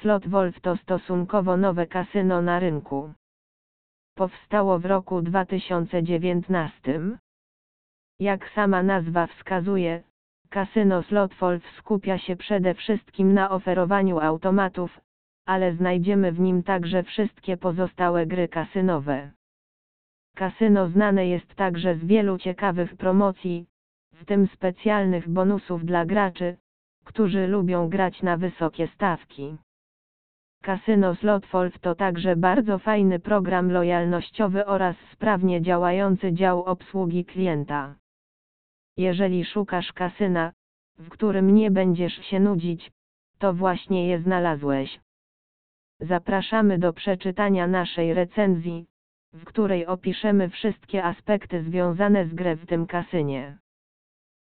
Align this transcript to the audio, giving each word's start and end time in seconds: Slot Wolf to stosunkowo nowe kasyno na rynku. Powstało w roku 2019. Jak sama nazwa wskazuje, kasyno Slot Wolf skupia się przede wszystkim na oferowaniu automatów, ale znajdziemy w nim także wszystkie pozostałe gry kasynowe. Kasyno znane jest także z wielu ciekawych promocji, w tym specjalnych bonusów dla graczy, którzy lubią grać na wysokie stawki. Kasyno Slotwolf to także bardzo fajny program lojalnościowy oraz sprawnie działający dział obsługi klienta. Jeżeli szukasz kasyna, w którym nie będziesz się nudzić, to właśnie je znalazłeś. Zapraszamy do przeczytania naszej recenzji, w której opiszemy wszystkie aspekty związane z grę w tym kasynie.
Slot 0.00 0.28
Wolf 0.28 0.60
to 0.60 0.76
stosunkowo 0.76 1.56
nowe 1.56 1.86
kasyno 1.86 2.42
na 2.42 2.58
rynku. 2.58 3.12
Powstało 4.14 4.78
w 4.78 4.86
roku 4.86 5.22
2019. 5.22 7.00
Jak 8.20 8.50
sama 8.50 8.82
nazwa 8.82 9.26
wskazuje, 9.26 10.02
kasyno 10.50 11.02
Slot 11.02 11.34
Wolf 11.34 11.62
skupia 11.78 12.18
się 12.18 12.36
przede 12.36 12.74
wszystkim 12.74 13.34
na 13.34 13.50
oferowaniu 13.50 14.18
automatów, 14.18 15.00
ale 15.46 15.74
znajdziemy 15.74 16.32
w 16.32 16.40
nim 16.40 16.62
także 16.62 17.02
wszystkie 17.02 17.56
pozostałe 17.56 18.26
gry 18.26 18.48
kasynowe. 18.48 19.30
Kasyno 20.36 20.88
znane 20.88 21.26
jest 21.26 21.54
także 21.54 21.94
z 21.94 22.04
wielu 22.04 22.38
ciekawych 22.38 22.96
promocji, 22.96 23.66
w 24.12 24.24
tym 24.24 24.46
specjalnych 24.46 25.28
bonusów 25.28 25.84
dla 25.84 26.06
graczy, 26.06 26.56
którzy 27.04 27.46
lubią 27.46 27.88
grać 27.88 28.22
na 28.22 28.36
wysokie 28.36 28.88
stawki. 28.88 29.56
Kasyno 30.68 31.14
Slotwolf 31.14 31.78
to 31.78 31.94
także 31.94 32.36
bardzo 32.36 32.78
fajny 32.78 33.18
program 33.18 33.72
lojalnościowy 33.72 34.66
oraz 34.66 34.96
sprawnie 35.12 35.62
działający 35.62 36.32
dział 36.32 36.64
obsługi 36.64 37.24
klienta. 37.24 37.94
Jeżeli 38.96 39.44
szukasz 39.44 39.92
kasyna, 39.92 40.52
w 40.98 41.08
którym 41.08 41.54
nie 41.54 41.70
będziesz 41.70 42.12
się 42.12 42.40
nudzić, 42.40 42.90
to 43.38 43.52
właśnie 43.52 44.08
je 44.08 44.20
znalazłeś. 44.20 45.00
Zapraszamy 46.00 46.78
do 46.78 46.92
przeczytania 46.92 47.66
naszej 47.66 48.14
recenzji, 48.14 48.86
w 49.32 49.44
której 49.44 49.86
opiszemy 49.86 50.48
wszystkie 50.48 51.04
aspekty 51.04 51.62
związane 51.62 52.26
z 52.26 52.34
grę 52.34 52.56
w 52.56 52.66
tym 52.66 52.86
kasynie. 52.86 53.58